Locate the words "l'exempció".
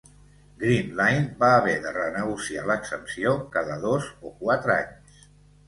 2.71-3.37